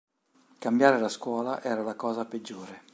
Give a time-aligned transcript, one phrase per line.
[0.57, 2.81] Cambiare la scuola era la cosa peggiore.